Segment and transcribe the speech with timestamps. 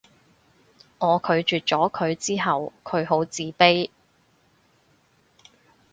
[0.97, 3.91] 我拒絕咗佢之後佢好自卑